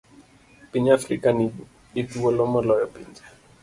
[0.71, 1.45] Piny mar Afrika ni
[1.93, 3.25] gi thuolo moloyo pinje